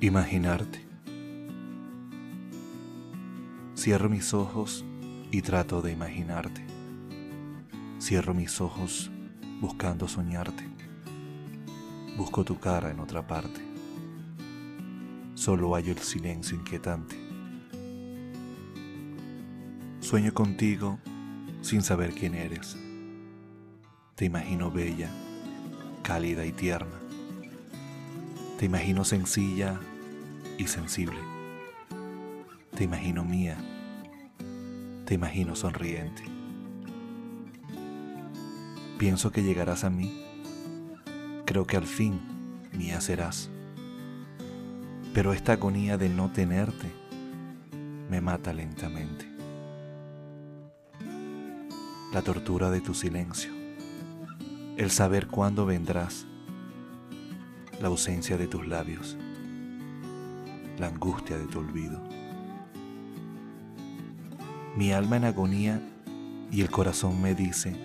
Imaginarte. 0.00 0.86
Cierro 3.76 4.08
mis 4.08 4.32
ojos 4.32 4.84
y 5.32 5.42
trato 5.42 5.82
de 5.82 5.90
imaginarte. 5.90 6.64
Cierro 8.00 8.32
mis 8.32 8.60
ojos 8.60 9.10
buscando 9.60 10.06
soñarte. 10.06 10.62
Busco 12.16 12.44
tu 12.44 12.60
cara 12.60 12.92
en 12.92 13.00
otra 13.00 13.26
parte. 13.26 13.60
Solo 15.34 15.74
hallo 15.74 15.90
el 15.90 15.98
silencio 15.98 16.56
inquietante. 16.56 17.16
Sueño 19.98 20.32
contigo 20.32 21.00
sin 21.60 21.82
saber 21.82 22.12
quién 22.12 22.36
eres. 22.36 22.76
Te 24.14 24.26
imagino 24.26 24.70
bella, 24.70 25.10
cálida 26.04 26.46
y 26.46 26.52
tierna 26.52 27.07
te 28.58 28.66
imagino 28.66 29.04
sencilla 29.04 29.78
y 30.58 30.66
sensible. 30.66 31.20
Te 32.74 32.82
imagino 32.82 33.24
mía. 33.24 33.56
Te 35.04 35.14
imagino 35.14 35.54
sonriente. 35.54 36.24
Pienso 38.98 39.30
que 39.30 39.44
llegarás 39.44 39.84
a 39.84 39.90
mí. 39.90 40.24
Creo 41.44 41.68
que 41.68 41.76
al 41.76 41.86
fin 41.86 42.20
mía 42.72 43.00
serás. 43.00 43.48
Pero 45.14 45.32
esta 45.32 45.52
agonía 45.52 45.96
de 45.96 46.08
no 46.08 46.32
tenerte 46.32 46.90
me 48.10 48.20
mata 48.20 48.52
lentamente. 48.52 49.24
La 52.12 52.22
tortura 52.22 52.70
de 52.70 52.80
tu 52.80 52.92
silencio. 52.92 53.52
El 54.76 54.90
saber 54.90 55.28
cuándo 55.28 55.64
vendrás 55.64 56.26
la 57.80 57.88
ausencia 57.88 58.36
de 58.36 58.46
tus 58.46 58.66
labios, 58.66 59.16
la 60.78 60.88
angustia 60.88 61.38
de 61.38 61.46
tu 61.46 61.60
olvido. 61.60 62.02
Mi 64.76 64.92
alma 64.92 65.16
en 65.16 65.24
agonía 65.24 65.80
y 66.50 66.62
el 66.62 66.70
corazón 66.70 67.20
me 67.20 67.34
dice 67.34 67.76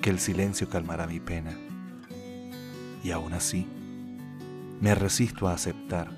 que 0.00 0.10
el 0.10 0.18
silencio 0.18 0.68
calmará 0.68 1.06
mi 1.06 1.20
pena. 1.20 1.56
Y 3.04 3.10
aún 3.10 3.34
así, 3.34 3.66
me 4.80 4.94
resisto 4.94 5.48
a 5.48 5.54
aceptar 5.54 6.10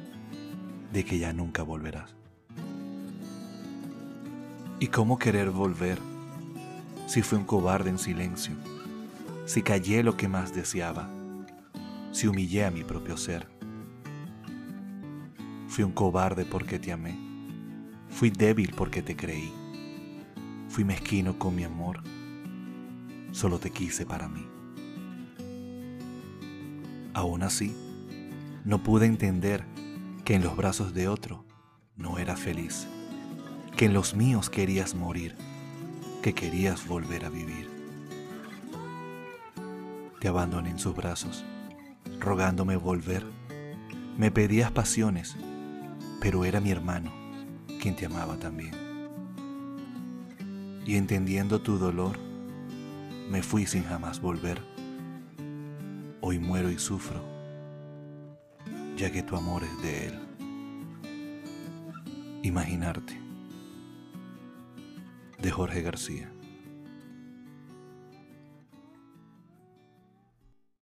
de 0.92 1.04
que 1.04 1.18
ya 1.18 1.32
nunca 1.32 1.62
volverás. 1.62 2.14
¿Y 4.80 4.88
cómo 4.88 5.18
querer 5.18 5.50
volver 5.50 5.98
si 7.06 7.22
fui 7.22 7.38
un 7.38 7.44
cobarde 7.44 7.90
en 7.90 7.98
silencio, 7.98 8.54
si 9.44 9.62
callé 9.62 10.02
lo 10.02 10.16
que 10.16 10.28
más 10.28 10.54
deseaba? 10.54 11.08
Si 12.14 12.28
humillé 12.28 12.64
a 12.64 12.70
mi 12.70 12.84
propio 12.84 13.16
ser. 13.16 13.48
Fui 15.66 15.82
un 15.82 15.90
cobarde 15.90 16.44
porque 16.44 16.78
te 16.78 16.92
amé. 16.92 17.18
Fui 18.08 18.30
débil 18.30 18.72
porque 18.76 19.02
te 19.02 19.16
creí. 19.16 19.52
Fui 20.68 20.84
mezquino 20.84 21.36
con 21.40 21.56
mi 21.56 21.64
amor. 21.64 22.04
Solo 23.32 23.58
te 23.58 23.70
quise 23.70 24.06
para 24.06 24.28
mí. 24.28 24.46
Aún 27.14 27.42
así, 27.42 27.74
no 28.64 28.80
pude 28.84 29.06
entender 29.06 29.64
que 30.24 30.34
en 30.34 30.44
los 30.44 30.56
brazos 30.56 30.94
de 30.94 31.08
otro 31.08 31.44
no 31.96 32.18
era 32.18 32.36
feliz, 32.36 32.86
que 33.76 33.86
en 33.86 33.92
los 33.92 34.14
míos 34.14 34.50
querías 34.50 34.94
morir, 34.94 35.34
que 36.22 36.32
querías 36.32 36.86
volver 36.86 37.24
a 37.24 37.28
vivir. 37.28 37.68
Te 40.20 40.28
abandoné 40.28 40.70
en 40.70 40.78
sus 40.78 40.94
brazos 40.94 41.44
rogándome 42.24 42.76
volver. 42.76 43.24
Me 44.18 44.30
pedías 44.30 44.72
pasiones, 44.72 45.36
pero 46.20 46.44
era 46.44 46.60
mi 46.60 46.70
hermano 46.70 47.12
quien 47.80 47.94
te 47.94 48.06
amaba 48.06 48.38
también. 48.38 48.74
Y 50.86 50.96
entendiendo 50.96 51.60
tu 51.60 51.78
dolor, 51.78 52.18
me 53.30 53.42
fui 53.42 53.66
sin 53.66 53.84
jamás 53.84 54.20
volver. 54.20 54.60
Hoy 56.20 56.38
muero 56.38 56.70
y 56.70 56.78
sufro, 56.78 57.22
ya 58.96 59.12
que 59.12 59.22
tu 59.22 59.36
amor 59.36 59.62
es 59.64 59.82
de 59.82 60.06
él. 60.06 60.18
Imaginarte, 62.42 63.20
de 65.38 65.50
Jorge 65.50 65.82
García. 65.82 66.30